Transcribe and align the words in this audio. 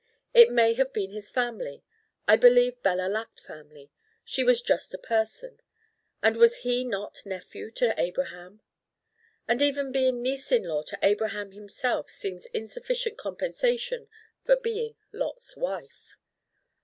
It 0.33 0.49
may 0.49 0.73
have 0.73 0.93
been 0.93 1.11
his 1.11 1.29
family. 1.29 1.83
I 2.27 2.35
believe 2.35 2.81
Bella 2.81 3.07
lacked 3.07 3.39
family: 3.39 3.91
she 4.23 4.43
was 4.43 4.63
just 4.63 4.95
a 4.95 4.97
person. 4.97 5.59
And 6.23 6.37
was 6.37 6.61
he 6.65 6.83
not 6.83 7.23
nephew 7.23 7.69
to 7.73 7.93
Abraham? 8.01 8.61
But 9.45 9.61
even 9.61 9.91
being 9.91 10.23
niece 10.23 10.51
in 10.51 10.63
law 10.63 10.81
to 10.85 10.97
Abraham 11.03 11.51
himself 11.51 12.09
seems 12.09 12.47
insufficient 12.47 13.19
compensation 13.19 14.07
for 14.43 14.55
being 14.55 14.95
Lot's 15.13 15.55
Wife. 15.55 16.17